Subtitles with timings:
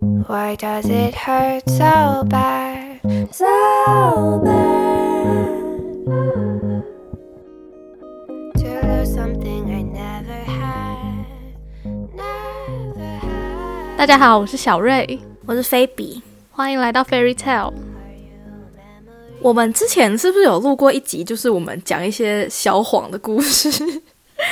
[0.00, 3.00] Why does it hurt so bad?
[3.32, 5.42] So bad.
[8.54, 11.26] To lose something I never had.
[12.14, 13.96] Never had.
[13.96, 16.22] 大家好，我是小瑞，我是菲比。
[16.52, 17.72] 欢迎来到 Fairy Tale。
[19.40, 24.00] 我们之前是不是有录过一集，就是我们讲一些小谎的故事，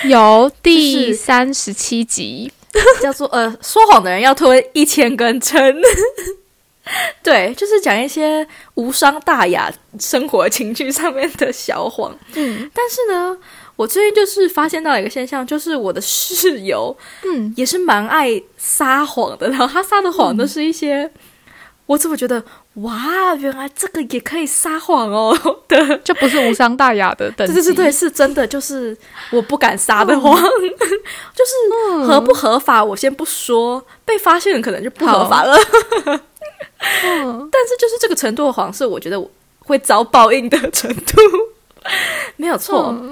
[0.09, 2.51] 有第三十七集，
[3.03, 5.81] 叫做呃，说谎的人要吞一千根针。
[7.23, 12.17] 对，就是讲一些无伤大雅生活情趣上面的小谎。
[12.35, 13.37] 嗯但是呢，
[13.75, 21.11] 我最近就是发现到一个现象，就是我的室友嗯，也是蛮爱撒谎的，然后他撒的谎都是一些，
[21.87, 22.41] 我怎么觉得
[22.83, 25.35] 哇，原来这个也可以撒谎哦
[25.67, 25.79] 对。
[26.05, 27.55] 就不是无伤大雅的等级。
[27.55, 28.97] 对对对对，是真的，就是
[29.31, 35.57] 我不敢撒的谎， 就是合不合法我先不说，被发现了可能就不合法了。
[36.05, 39.31] 嗯 但是就是这个程度的谎，是我觉得我
[39.61, 41.21] 会遭报应的程度，
[42.37, 42.89] 没有错。
[42.91, 43.11] 嗯。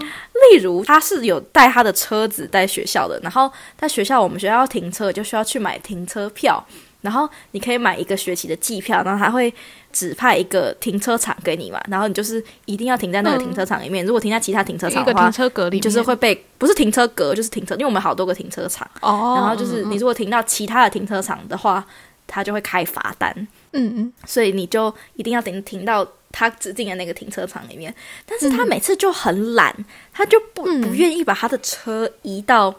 [0.53, 6.62] 例如，他是有带他的车子在学校的，然后在学校我们学校要停车，就需要去买停车票，
[7.00, 9.52] 然后你可以买一个学期的季票，然后他会
[9.92, 21.83] 指派一个停车场给你嘛，然后你就是一定要停在那个停车场里面，如果停在其他停车场的话停，车格里面就是会被不是停车格就是停车，因为我们好多个停车场，哦，然后就是你如果停到其他的停车场的话，
[22.27, 23.33] 他就会开罚单。
[23.72, 24.12] 嗯嗯。
[24.27, 27.94] 所以你就一定要停停到他指定的那个停车场里面。
[28.27, 29.72] 但是他每次就很懒，
[30.12, 32.74] 他就不嗯不愿意把他的车移到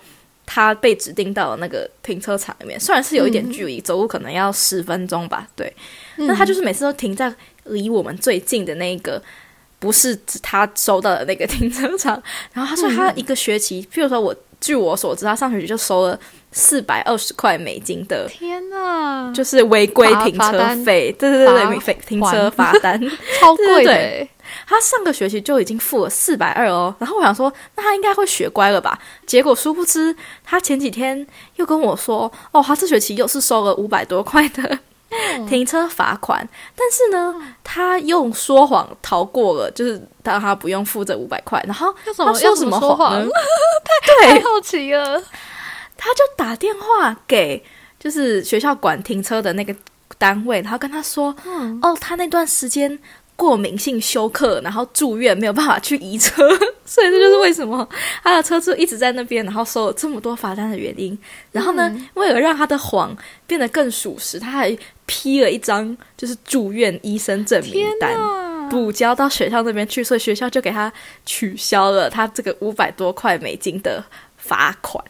[0.46, 2.78] 他被指定到的那个停车场里面。
[2.78, 5.74] 虽然是有一点距离，走路可能要十分钟吧，对。
[6.18, 7.34] 嗯，但他就是每次都停在
[7.64, 9.22] 离我们最近的那个。
[9.78, 12.20] 不是指他收到的那个停车场，
[12.54, 16.20] 然后他说他一个学期，譬如说我据我所知，他上学期就收了
[16.52, 23.00] 四百二十块美金的天哪，就是违规停车费，对对对对，费停车还罚单。
[23.40, 23.74] 超贵的。
[23.74, 24.30] 对对欸，
[24.66, 28.98] 他上个学期就已经付了四百二哦，然后我想说，那他应该会学乖了吧？
[29.28, 31.28] 结果殊不知，他前几天
[31.58, 34.80] 又跟我说，哦，他这学期又是收了五百多块的
[35.48, 37.34] 停车罚款，但是呢，
[37.64, 43.12] 他用说谎逃过了，就是让他不用付这五百块，然后他说什么谎？
[43.22, 45.22] 太 对，好奇了。
[45.98, 47.64] 他就打电话给
[47.98, 49.74] 就是学校管停车的那个
[50.18, 51.80] 单位，然后跟他说，嗯。
[51.82, 53.00] 哦，他那段时间
[53.36, 56.48] 过敏性休克，然后住院没有办法去移车，
[56.86, 57.88] 所以这就是为什么
[58.24, 61.18] 他的车子一直在那边，然后收了这么多罚单的原因。
[61.52, 63.16] 然后呢，嗯为了让他的谎
[63.46, 68.16] 变得更属实，他还批了一张就是住院医生证明天单。
[68.68, 70.92] 补交到学校那边去，所以学校就给他
[71.24, 74.04] 取消了他这个五百多块美金的
[74.38, 75.04] 罚款。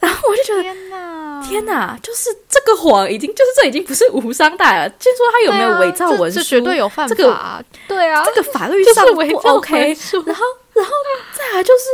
[0.08, 4.88] 然后我就觉得，天哪，天哪，就是这个谎已经，就是这已经不是无伤大雅。
[4.98, 7.62] 先说他有没有伪造文书，这这绝对有犯这个法。
[7.86, 9.94] 对啊，这个法律上 伪造 OK 文。
[9.94, 10.92] 书 然后，然后
[11.34, 11.84] 再来就是，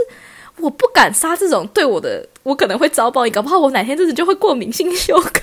[0.59, 5.41] 我不敢杀这种对我的，我可能会遭报应，搞不好我哪天真的就会过敏性休克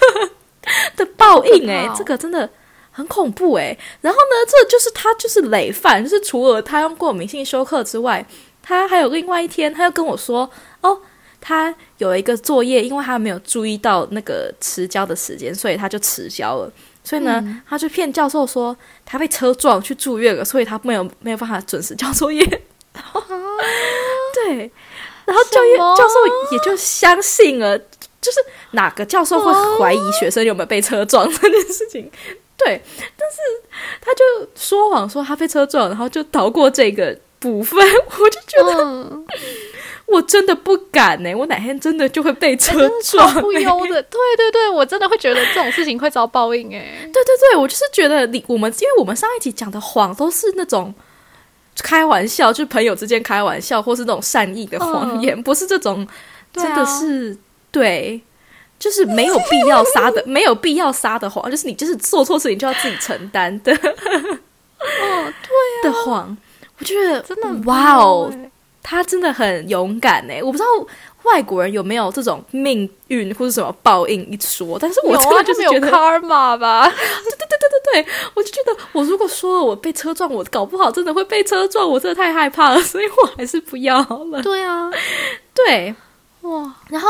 [0.95, 1.85] 的报应、欸。
[1.85, 2.49] 哎这个真的
[2.91, 8.25] 很恐怖哎、然后呢，这就是他就是累犯，就是除了他用过敏性休克之外，
[8.61, 10.49] 他还有另外一天，他又跟我说，
[10.79, 11.01] 哦。
[11.45, 16.71] 他有一个作业，因为他没有注意到那个迟交的时间，所以他就迟交了。
[17.03, 22.45] 所以呢，嗯他就骗教授说他被车撞去住院了，所以他没有没有办法准时交作业。
[24.33, 24.71] 对，
[25.25, 28.39] 然后教业教授也就相信了，就是
[28.71, 32.09] 哪个教授会怀疑学生有没有被车撞这件事情。
[32.55, 32.81] 对，
[33.17, 33.37] 但是
[33.99, 37.77] 他就说谎说他被车撞，然后就逃过这个部分，
[38.19, 39.25] 我就觉得嗯，
[40.13, 44.01] 我真的不敢呢、我哪天真的就会被车撞、不优的。
[44.03, 46.99] 对对对，我真的会觉得这种事情会遭报应哎。
[47.01, 50.93] 对对对，我就是觉得你我们，因为我们上一集讲的谎都是那种
[51.81, 56.07] 开玩笑，就是朋友之间开玩笑，或是那种善意的谎言，不是这种
[56.53, 57.37] 真的是
[57.71, 58.21] 对。
[58.79, 65.33] 就是没有必要撒的， 没有必要撒的谎，就是你就是做错事情就要自己承担的哦，
[65.81, 66.35] 的谎。
[66.77, 68.29] 我觉得真的哇哦
[68.83, 70.33] 他真的很勇敢呢。
[70.43, 70.67] 我不知道
[71.23, 76.87] 外国人有没有这种命运或者什么报应一说，但是我有真的啊，就是有就是觉得 karma 吧？
[76.91, 84.41] 对对对，我就觉得我如果说了我被车撞，我搞不好真的会被车撞，我真的太害怕了，所以我还是不要了。
[84.41, 84.91] 对啊，
[85.53, 85.95] 对，
[86.41, 87.07] 哇，然后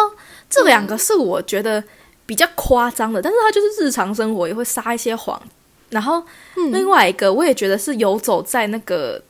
[0.50, 1.84] 这两个是我觉得
[2.26, 5.42] 比较夸张的，但是他就是日常生活也会撒一些谎。
[5.90, 6.24] 然后
[6.72, 9.22] 另外一个我也觉得是游走在那个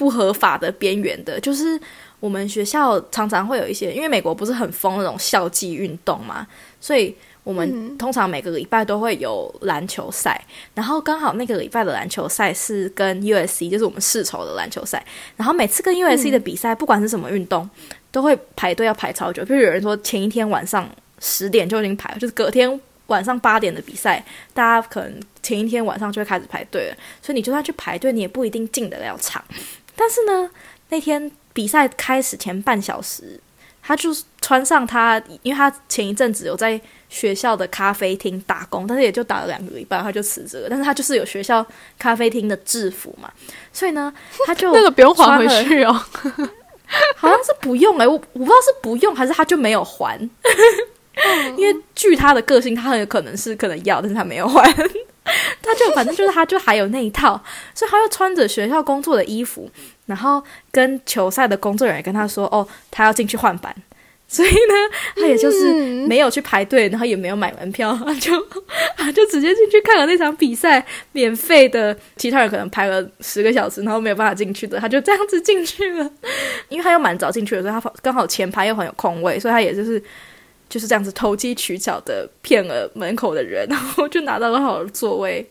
[0.00, 1.78] 不合法的边缘的，就是
[2.20, 6.46] 我们学校常常会有一些，因为美国不是很疯那种校际运动嘛，
[6.80, 7.14] 所以
[7.44, 10.42] 我们嗯通常每个礼拜都会有篮球赛，
[10.74, 15.04] 然后刚好那个礼拜的篮球赛是跟 USC，就是我们世仇的篮球赛。
[15.36, 17.68] 然后每次跟 USC 的比赛，不管是什么运动，
[18.10, 19.44] 都会排队要排超久。
[19.44, 20.88] 比如有人说前一天晚上
[21.18, 24.24] 十点就已经排了，就是隔天晚上八点的比赛，
[24.54, 26.96] 大家可能前一天晚上就会开始排队了。
[27.20, 29.42] 所以你就算去排队，你也不一定进得了场。
[30.00, 30.50] 但是呢，
[30.88, 33.38] 那天比赛开始前半小时，
[33.82, 36.80] 他就是穿上他，因为他前一阵子有在
[37.10, 40.68] 学校的咖啡厅打工，但是也就打了两个礼拜，他就辞职了。
[40.70, 41.64] 但是他就是有学校
[41.98, 43.30] 咖啡厅的制服嘛，
[43.72, 44.10] 所以呢，
[44.46, 45.92] 他就那个不用还回去哦。
[47.16, 50.18] 好像是不用哎、我我不知道是不用还是他就没有还，
[51.56, 54.64] 因为据他的个性，他很有可能是可能要，但是他没有换。
[55.62, 57.40] 他就反正就是他就还有那一套，
[57.74, 59.70] 所以他又穿着学校工作的衣服，
[60.06, 63.74] 然后跟球赛的工作人员跟他说：“哦，他要进去换班。”
[64.26, 64.74] 所以呢，
[65.16, 68.32] 他也就是嗯没有去排队，然后也没有买门票，他就
[68.96, 71.96] 他就直接进去看了那场比赛，免费的。
[72.16, 76.10] 其他人可能排了十个小时，然后没有办法进去的，他就这样子进去了。
[76.70, 80.00] 因为他又蛮早进去的，所以他刚好前排又很有空位，所以他也就是
[80.70, 85.44] 就是这样子投机取巧的骗了门口的人，然后就拿到了好的座位，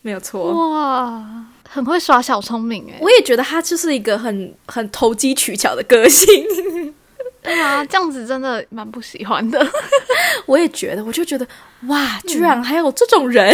[0.00, 0.70] 没有错。
[0.70, 2.98] 哇，很会耍小聪明哎。
[3.00, 6.24] 我也觉得他就是一个很很投机取巧的个性，
[7.42, 9.66] 对啊，这样子真的蛮不喜欢的。
[10.46, 11.44] 我也觉得，我就觉得
[11.88, 13.52] 哇，居然还有这种人，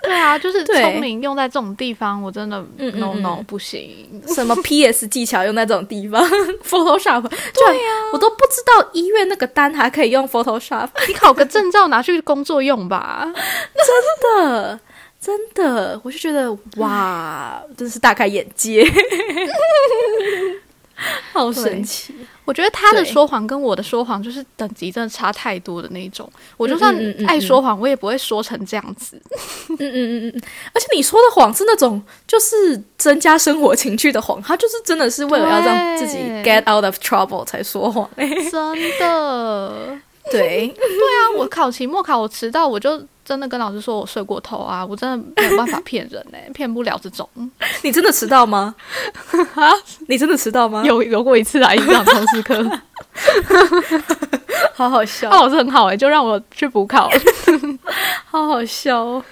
[0.04, 4.22] 对啊，就是聪明用在这种地方，我真的 no 嗯 no 不行。
[4.28, 6.22] 什么 PS 技巧用在这种地方，
[6.64, 13.26] Photoshop，对呀、我都不知道医院那个单还可以用 Photoshop， 你考个证照拿去工作用吧。
[13.34, 14.80] 真的。
[15.20, 18.86] 真的，我就觉得哇，真是大开眼界，
[21.32, 22.14] 好神奇。
[22.48, 26.26] 我觉得他的说谎跟我的说谎就是等级真的差太多的那一种。
[26.56, 29.20] 我就算嗯嗯嗯嗯爱说谎，我也不会说成这样子。
[29.68, 30.42] 嗯嗯嗯嗯，
[30.72, 38.08] 而且你说的谎是那种就是增加生活情趣的谎，他就是真的是为了要让自己 get out of trouble 才说谎。
[38.16, 39.98] 真的。
[40.30, 47.28] 对 对， 啊，我考期末考我迟到，我就真的跟老师说我睡过头啊，我真的没有办法骗人哎、 骗不了这种。
[47.82, 48.74] 你真的迟到吗？
[49.54, 49.70] 啊，
[50.08, 50.82] 你真的迟到吗？
[50.82, 52.80] 有有过一次来，一堂通识课，
[54.72, 57.10] 好好笑，那老师很好哎、就让我去补考。
[58.24, 59.22] 好好笑哦。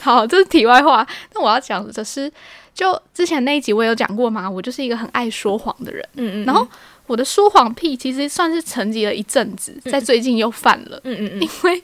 [0.00, 1.04] 好，这是题外话。
[1.34, 2.30] 那我要讲的是，
[2.72, 6.08] 就之前那一集我有讲过嘛，我就是一个很爱说谎的人。
[6.14, 6.64] 嗯嗯，然后
[7.08, 11.00] 我的说谎癖其实算是沉寂了一阵子，在最近又犯了。
[11.02, 11.82] 嗯嗯嗯因为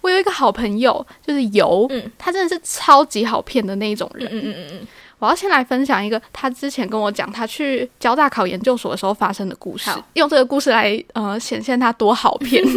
[0.00, 4.28] 我有一个好朋友，就是游，嗯他真的是超级好骗的那一种人。
[4.32, 4.86] 嗯嗯嗯嗯，
[5.18, 12.62] 我要先来分享一个他之前跟我讲他去交大考研究所的时候发生的故事，用这个故事来呃显现他多好骗。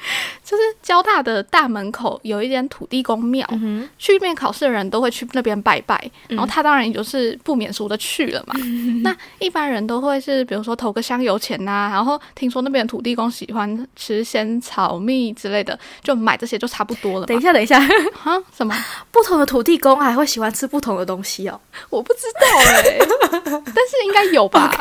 [0.50, 8.54] 就是交大的大门口有一间土地公庙，嗯去那边考试的人都会去那边拜拜，然后他当然也就是不免俗的去了嘛。
[9.04, 17.26] 那一般人都会是比如说投个香油钱呐、然后听说那边土地公喜欢吃仙草蜜之类的，就买这些就差不多了。
[17.26, 17.78] 等一下，等一下，
[18.12, 18.74] 哈 什么？
[19.12, 21.60] 不同的土地公还会喜欢吃不同的东西哦。
[21.90, 22.98] 我不知道哎、
[23.40, 24.76] 但是应该有吧。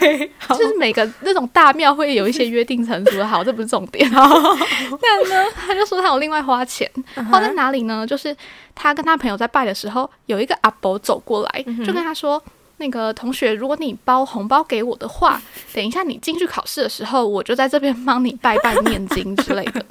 [0.49, 4.09] 就是每个那种大庙会有一些约定成熟的，好，这不是重点。
[4.09, 6.89] 但呢，他就说他有另外花钱，
[7.29, 8.07] 花在哪里呢？
[8.07, 8.35] 就是
[8.73, 12.41] 他跟他朋友在拜的时候，有一个阿伯走过来，就跟他说。
[12.81, 15.41] 那个同学，如果你包红包给我的话，
[15.73, 19.85] 等一下你进去考试的时候，我就在这边帮你拜拜念经之类的，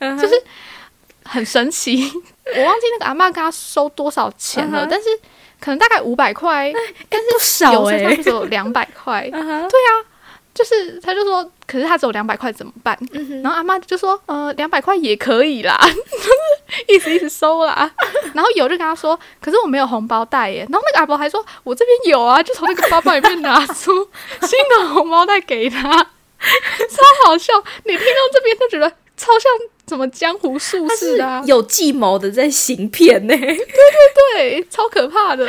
[0.18, 0.34] 就是
[1.22, 2.02] 很神奇。
[2.56, 5.06] 我忘记那个阿嬷跟他收多少钱了但是
[5.60, 6.72] 可能大概五百块，
[7.08, 9.68] 但是有身上只有两百块，嗯哼
[10.58, 12.98] 就是他就说，可是他只有两百块怎么办？
[13.12, 17.88] 嗯然后阿妈就说，呃，两百块也可以啦， 就是一直一直收啦。
[18.34, 20.66] 然后有就跟他说，可是我没有红包袋耶。
[20.68, 23.92] 然后那个阿伯还说，我这边有啊，就从那个包包里面拿出
[24.40, 27.54] 新的红包袋给他， 超好笑。
[27.84, 29.52] 你听到这边就觉得超像
[29.88, 33.64] 什么江湖术士、啊，有计谋的在行骗呢、对对
[34.34, 35.48] 对，超可怕的。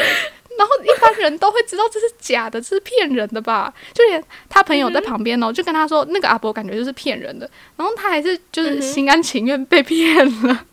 [0.59, 3.73] 然后一般人都会知道这是假的，这是骗人的吧？
[3.93, 10.65] 就连他朋友在旁边哦，就跟他说那个阿伯感觉就是骗人的，然后他还是就是心甘情愿被骗了，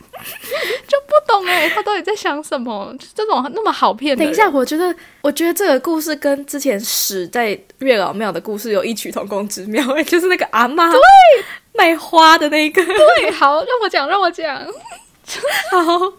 [0.88, 2.93] 就不懂哎、他到底在想什么？
[2.99, 11.00] 就这种那么好骗的，等一下，我觉得，我觉得这个故事跟之前史在月老庙的故事有异曲同工之妙、欸， 就是那个阿妈对。
[11.76, 14.66] 卖花的那个，对，好，让我讲，让我讲，
[15.73, 16.12] 好，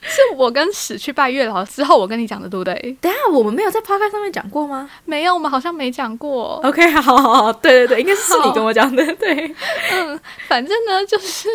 [0.00, 2.74] 是我跟史去拜月老之后，我跟你讲的，对不对？
[3.00, 6.60] 等下我们没有在 p o d 上面讲过吗没有，我们好像没讲过。
[6.64, 9.54] ？OK，好好好，对对对，应该是你跟我讲的，对，
[9.92, 11.48] 嗯，反正呢，就是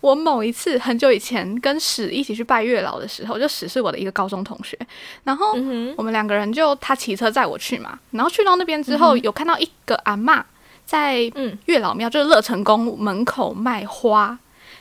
[0.00, 4.78] 我某一次很久以前跟史一起去拜月老的时候，就史是我的一个高中同学，
[5.24, 10.42] 然后嗯我们两个人就他骑车载我去嘛，然后去到那边之后，有看到一个阿嬷
[10.84, 14.36] 在嗯月老庙，就是乐成宫门口卖花，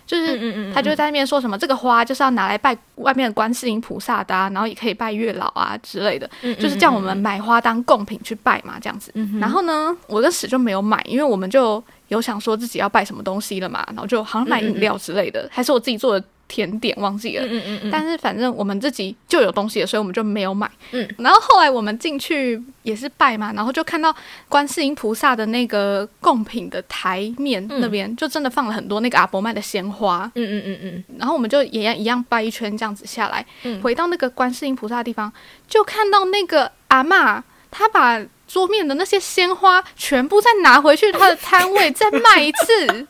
[0.05, 9.11] 就是他就在那边说什么这个花就是要拿来拜外面的观世音菩萨的、啊，然后也可以拜月老啊之类的，嗯就是叫我们买花当贡品去拜嘛，这样子。
[9.39, 17.45] 然后呢，我跟史就没有买，因为我们就有想说自己要拜什么东西了嘛，然后就好像买饮料之类的，还是我自己做的甜点忘记了。
[17.45, 20.69] 嗯嗯嗯嗯，但是反正我们自己就有东西了，所以我们就没有买。
[20.91, 24.13] 嗯，然后后来我们进去也是拜嘛，然后就看到
[24.49, 30.29] 观世音菩萨的那个贡品的台面嗯那边，就真的放了很多那个阿伯卖的鲜花。
[30.35, 35.31] 嗯嗯嗯嗯，然后我们就也一样拜一圈这样子下来，嗯回到那个观世音菩萨的地方，
[35.69, 37.41] 就看到那个阿嬷，
[37.71, 43.07] 她把桌面的那些鲜花全部再拿回去她的摊位再卖一次。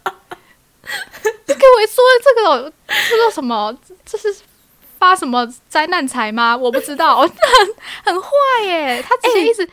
[1.48, 2.74] 给我说这个
[3.10, 3.76] 这个什么？
[4.06, 4.36] 这是
[4.98, 6.56] 发什么灾难财吗？
[6.56, 7.30] 我不知道， 很
[8.04, 8.30] 很坏
[8.66, 9.04] 耶！
[9.08, 9.68] 他直接一直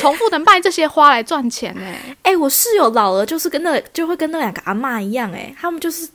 [0.00, 1.94] 重复的卖这些花来赚钱呢。
[2.22, 6.08] 哎、我室友老了，就是跟那就会跟那两个阿嬷一样、哎，他们就是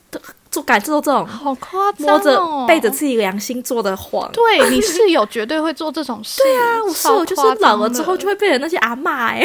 [0.51, 2.65] 做敢做这种好夸张摸着哦！
[2.67, 4.31] 背着自己良心做的谎。
[4.31, 6.43] 对你室友绝对会做这种事。
[6.43, 9.41] 对啊，我室友就是老了之后就会变成那些阿嬷、哎，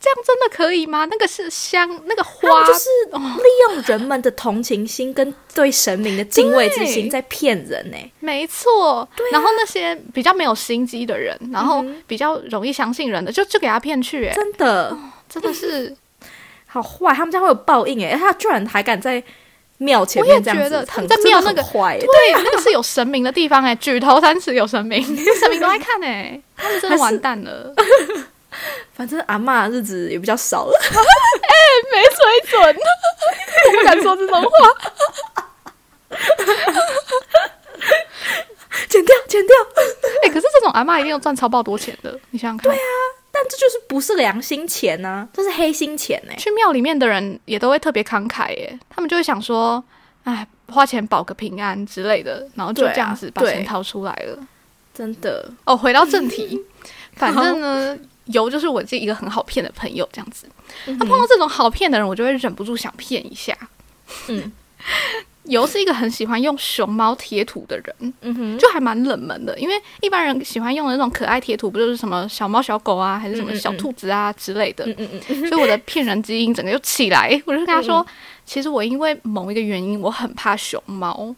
[0.00, 1.06] 这样真的可以吗？
[1.08, 2.64] 那个是香，那个花。
[2.66, 9.08] 就是利用人们的同情心跟对神明的敬畏之心在骗人、哎，没错。
[9.30, 14.98] 然后那些比较没有心机的人，然后比较容易相信人的，就就给他骗去，哎，真的。
[15.28, 15.94] 真的是，
[16.66, 19.22] 好坏，他们这样会有报应、哎，他居然还敢在
[19.76, 25.00] 庙前面这样子，觉得他们很在庙那个坏、哎对，那个是有神明的地方，哎，举头三尺有神明，
[25.38, 27.72] 神明都在看，哎，他们真的完蛋了，
[28.98, 30.72] 反正阿妈日子也比较少了。
[31.92, 32.18] 没水
[32.50, 32.76] 准，
[33.66, 34.48] 我不敢说这种话。
[38.88, 39.54] 剪掉，剪掉。
[40.24, 42.72] 哎，可是这种阿嬷一定要赚超爆多钱的，你想想看。
[42.72, 42.82] 对啊，
[43.30, 49.82] 但这就是不是良心钱呢、这是黑心钱呢、去庙里面的人也都会特别慷慨耶，他们就会想说，
[50.24, 54.36] 哎，花钱保个平安之类的，然后就这样子把对钱掏出来了。
[54.92, 55.48] 真的。
[55.64, 56.60] 哦，回到正题，
[57.14, 57.96] 反正呢，
[58.28, 60.48] 油就是我自己一个很好骗的朋友，这样子。
[60.86, 63.56] 嗯那、碰到这种好骗的人，我就会忍不住想骗一下。
[64.28, 64.52] 嗯。
[65.44, 74.84] 油是一个很喜欢用熊猫贴图的人，嗯哼，就还蛮冷门的，因为一般人喜欢用的那种可爱贴图，不就是什么小猫、小狗啊，还是什么小兔子啊之类的。
[74.84, 78.06] 嗯嗯嗯，所以我的骗人基因整个就起来，我就跟他说，
[78.44, 81.34] 其实我因为某一个原因，我很怕熊猫，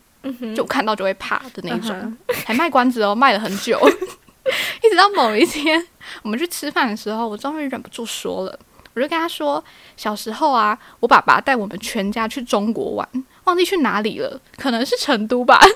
[0.56, 3.78] 就看到就会怕的那种，嗯还卖关子哦，卖了很久，
[4.82, 5.86] 一直到某一天
[6.22, 8.58] 我们去吃饭的时候，我终于忍不住说了，
[8.94, 9.62] 我就跟他说，
[9.96, 13.08] 小时候啊，我爸爸带我们全家去中国玩，
[13.50, 15.60] 忘记去哪里了，可能是成都吧。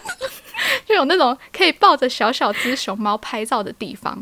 [0.87, 4.17] 就有那种可以抱着小小只熊猫拍照的地方，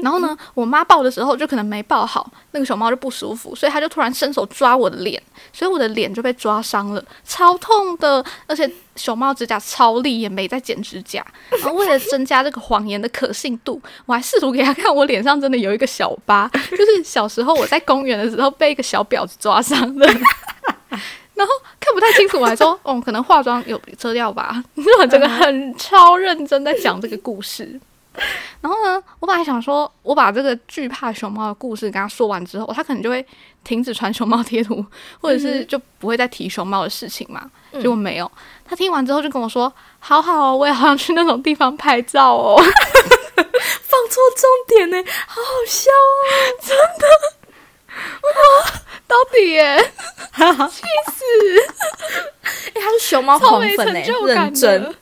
[0.00, 5.20] 然后呢，我妈抱的时候就可能没抱好，那个熊猫就不舒服，所以她就突然伸手抓我的脸，
[5.52, 11.26] 所以我的脸就被抓伤了，超痛的，而且熊猫指甲超利，也没在剪指甲。
[11.50, 20.08] 然后为了增加这个谎言的可信度，我还试图给他看我脸上真的有一个小疤，就是小时候我在公园的时候被一个小婊子抓伤的。
[21.36, 24.60] 然后看不太清楚，我还说， 哦，可能化妆有遮掉吧。
[24.74, 27.78] 就我整个很超认真在讲这个故事。
[28.62, 33.24] 然后呢，我本来想说，我把这个惧怕熊猫的故事跟他说完之后，他可能就会
[33.62, 34.82] 停止传熊猫贴图，
[35.20, 37.42] 或者是就不会再提熊猫的事情嘛。
[37.72, 38.32] 嗯结果没有，
[38.64, 42.56] 他听完之后就跟我说：“好好哦，我也好想去那种地方拍照哦。
[43.36, 46.16] 放错重点呢，好好笑哦。
[49.06, 49.78] 到底耶，
[50.70, 50.82] 气
[51.12, 51.24] 死！
[52.74, 54.42] 哎、他是熊猫超没狂粉呢，成就感的。
[54.42, 54.84] 认真。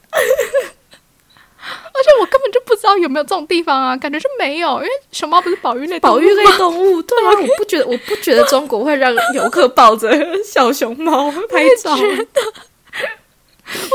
[1.66, 10.11] 而且我根本就不知道有没有这种地方啊，感觉是没有，因为熊猫不是保育类保育类动物， 对啊，我不觉得，我不觉得中国会让游客抱着
[10.44, 11.92] 小熊猫拍照。
[11.94, 11.96] 我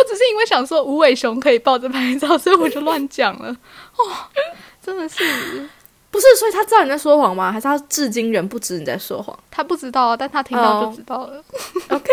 [0.04, 3.56] 只是因为想说无尾熊可以抱着拍照，所以我就乱讲了。
[3.98, 4.12] 哦，
[4.84, 5.24] 真的是
[6.12, 7.52] 不是，所以他知道你在说谎吗？
[7.52, 9.38] 还是他至今仍不知你在说谎？
[9.52, 11.44] 他不知道啊，但他听到哦就知道了。
[11.90, 12.10] OK，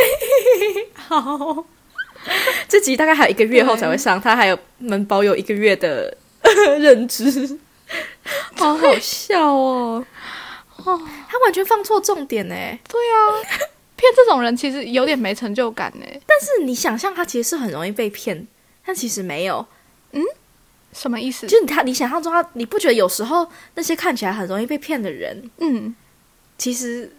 [0.94, 1.64] 好，
[2.68, 6.16] 这集大概还有一个月后才会上，他还有能保有一个月的
[6.78, 7.58] 认知，
[8.56, 10.04] 好好笑哦！
[10.84, 12.54] 哦，他完全放错重点呢。
[12.54, 13.16] 对啊，
[13.96, 16.04] 骗这种人其实有点没成就感呢。
[16.26, 18.46] 但是你想象他其实是很容易被骗，
[18.84, 19.66] 但其实没有。
[20.96, 21.46] 什么意思？
[21.46, 25.94] 就是他，你想象中他，你不觉得有时候那些看起来很容易被骗的人，嗯，
[26.56, 27.12] 其实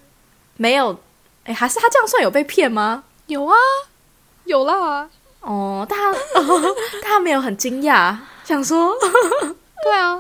[0.56, 1.00] 没有，
[1.44, 3.04] 哎，还是他这样算有被骗吗？
[3.28, 3.56] 有啊，
[4.46, 5.08] 有啦。
[5.42, 6.42] 哦，但他、哦、
[7.04, 8.92] 但他没有很惊讶，想说，
[9.84, 10.20] 对啊，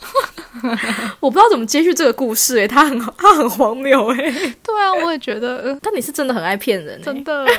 [1.20, 4.16] 我不知道怎么接续这个故事、欸，他很他很荒谬哎、
[4.62, 7.46] 对啊，我也觉得但你是真的很爱骗人、欸，真的。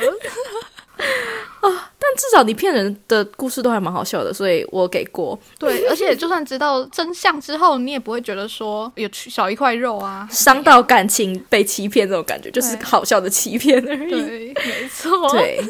[2.04, 5.38] 但至少你骗人的故事都还蛮好笑的，所以我给过。
[5.60, 10.28] 对， 而且就算知道真相之后，你也不会觉得说有少一块肉啊。
[10.32, 14.10] 伤到感情被欺骗这种感觉，就是好笑的欺骗而已。
[14.10, 15.30] 对，没错。
[15.30, 15.64] 对，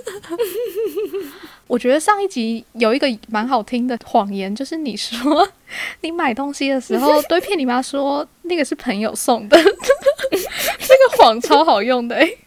[1.68, 5.46] 我觉得上一集有一个蛮好听的谎言，就是你说
[6.00, 12.38] 你买东西的时候对骗你妈说那个是朋友送的，这个谎超好用的、欸，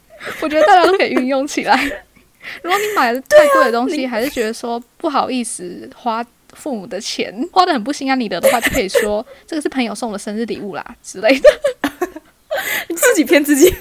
[0.41, 2.05] 我觉得大家都可以运用起来。
[2.63, 11.49] 如果你买了太贵的东西，还是觉得说不好意思花父母的钱，花的很不心安理得的话，就可以说这个是朋友送的生日礼物啦之类的。
[12.89, 13.69] 你自己骗自己。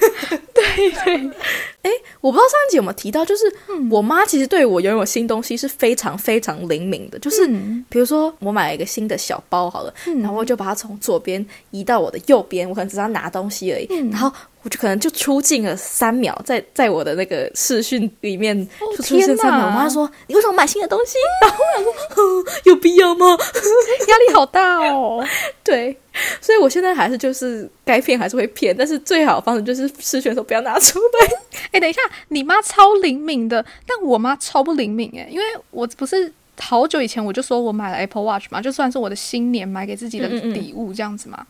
[0.53, 1.91] 对对，
[2.21, 3.43] 我不知道上一集有没有提到，就是
[3.91, 7.45] 我妈其实对我拥有新东西是非常非常灵敏的，就是。
[7.47, 14.31] 嗯比如说，我买了一个新的小包，好了，然后我就把它从左边移到我的右边，我可能只是要拿东西而已，嗯然后
[14.63, 19.59] 我就可能就出镜了三秒，在在我的那个视讯里面哦就出现天三秒。
[19.59, 23.25] 哪我妈说：“你为什么买新的东西？”然后我想说：“有必要吗
[24.07, 25.25] 压力好大哦。
[25.63, 25.95] ”对，
[26.39, 31.27] 所以我现在还是就是该骗还是会骗，但是最好的方式就是视讯的时候不要拿出来。
[31.71, 41.45] 哎，等一下，你妈超灵敏的，但我妈超不灵敏哎，因为我不是好久以前我就说我买了 Apple Watch 嘛，就算是我的新年买给自己的礼物这样子嘛。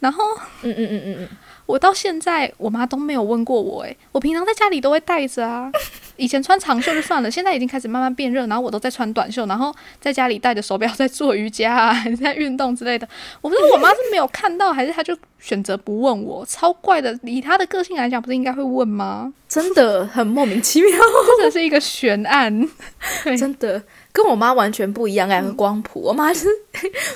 [0.00, 0.24] 然后
[0.62, 1.28] 嗯嗯嗯嗯嗯，
[1.64, 5.70] 我到现在我妈都没有问过我诶，我平常在家里都会带着啊。
[6.16, 13.06] 以前穿长袖就算了，现在已经开始慢慢变热，然后我都在穿短袖，然后在家里戴着手表在做瑜伽啊，还 是在运动之类的。
[13.42, 17.18] 我不知道我妈是没有看到，还是她就选择不问我，超怪的。
[17.22, 19.32] 以她的个性来讲，不是应该会问吗？
[19.48, 20.90] 真的很莫名其妙，
[21.38, 22.68] 真的是一个悬案。
[23.38, 26.00] 真的跟我妈完全不一样，两个光谱。
[26.00, 26.46] 我妈是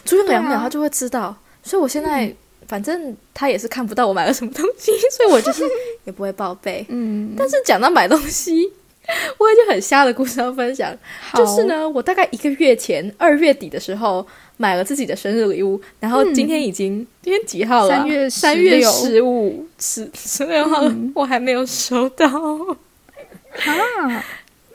[0.05, 2.35] 出去两秒她就会知道，所以我现在、
[2.71, 5.65] 反正他也是看不到我买了什么东西， 所以我就是
[6.07, 6.87] 也不会报备。
[6.89, 8.65] 嗯，但是讲到买东西，
[9.39, 10.97] 我有一件很瞎的故事要分享，
[11.35, 14.25] 就是呢，我大概一个月前二月底的时候
[14.57, 17.89] 买了自己的生日礼物，然后今天已经、今天几号了？
[17.89, 18.07] 三？
[18.07, 21.11] 月三月十五十十六号，嗯。
[21.17, 22.29] 我还没有收到。
[22.29, 24.25] 啊，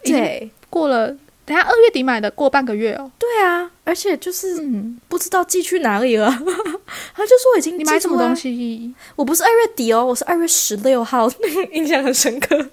[0.04, 0.50] 对。
[0.70, 3.12] 过了，等下二月底买的，过半个月哦。
[3.20, 6.28] 对啊，而且就是嗯，不知道寄去哪里了，
[7.14, 8.36] 他就说已经你买什么东？
[8.36, 8.92] 西？
[9.16, 11.30] 我不是二月底哦，我是二月十六号，
[11.72, 12.68] 印象很深刻。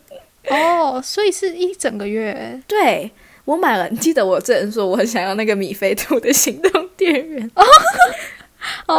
[0.49, 2.59] 哦，所以是一整个月。
[2.67, 3.11] 对
[3.45, 8.97] 我买了，你记得我之前说我很想要那个米菲兔的行动电源， 哦，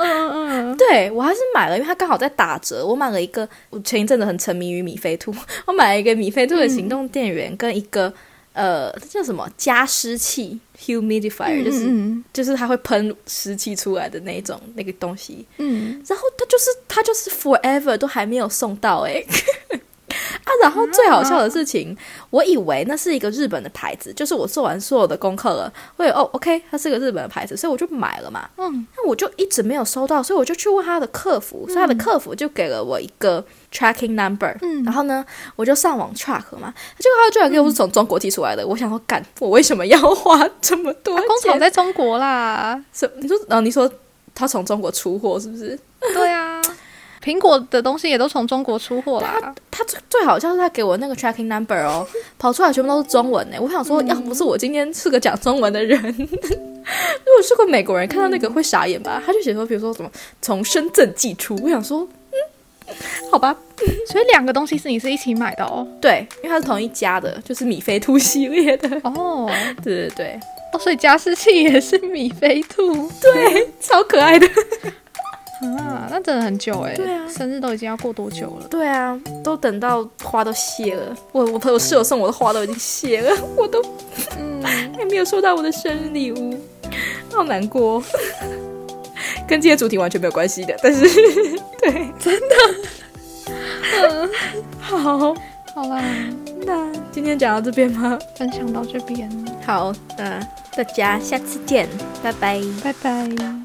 [0.00, 2.84] 嗯嗯嗯，对我还是买了，因为它刚好在打折。
[2.84, 5.34] 我买了一个，我前一阵子很沉迷于米菲兔，
[5.64, 8.12] 我买了一个米菲兔的行动电源跟一个。
[8.54, 15.44] 呃，这叫什么加湿器 （humidifier），、就是嗯就是它会喷湿气出来的那种那个东西。
[15.58, 19.78] 嗯然后它就是它就是 forever 都还没有送到哎、啊！
[20.62, 21.96] 然后最好笑的事情，
[22.30, 28.48] 我以为那是一个日本的牌子，就是我做完所有的功课了，我以为哦，OK，它是个日本的牌子，所以我就买了嘛。
[28.56, 35.24] 嗯那我就一直没有收到，所以我就去问他的客服，所以他的客服就给了我一个 tracking number，、嗯然后呢，
[35.56, 41.26] 我就上网 track 嘛，结果他居然给我是从中国寄出来的，我想说，干，我为什么要花这么多钱？
[41.26, 42.82] 工厂在中国啦。
[42.92, 43.90] 什你说，然后你说
[44.34, 45.78] 他从中国出货是不是？
[46.12, 46.60] 对啊，
[47.22, 49.54] 苹果的东西也都从中国出货啦。
[49.76, 52.06] 他最最好像是他给我那个 tracking number 哦，
[52.38, 53.56] 跑出来全部都是中文呢。
[53.60, 59.20] 我想说，要不是我今天是个讲中文的人，如果是个美国人看到那个会傻眼吧？
[59.26, 60.10] 他就写说，比如说什么
[60.40, 62.94] 从深圳寄出，我想说，嗯，
[63.32, 63.56] 好吧，
[64.10, 65.86] 所以两个东西是你是一起买的哦。
[66.00, 69.50] 对，因为它是同一家的，就是米菲兔系列的，哦，
[69.82, 70.40] 对对对。
[70.72, 73.08] 哦，所以加湿器也是米菲兔。
[73.20, 74.46] 对，超可爱的，
[75.62, 76.94] 啊，那真的很久哎。
[76.94, 78.66] 对啊生日都已经要过多久了？
[78.68, 83.82] 对啊，都等到花都谢了，我我朋友室友送我的花都已经谢了， 我都
[84.38, 84.62] 嗯，
[84.96, 86.58] 还没有收到我的生日礼物，
[87.32, 88.02] 好难过。
[89.46, 91.02] 跟今天主题完全没有关系的，但是
[91.80, 92.56] 对，真的，
[94.80, 95.34] 好，
[95.74, 96.02] 好啦，
[96.64, 98.18] 那今天讲到这边吗？
[98.36, 99.30] 分享到这边，
[99.66, 100.40] 好，那
[100.74, 101.88] 大家下次见，
[102.22, 102.60] 拜拜。
[102.82, 103.63] 拜拜。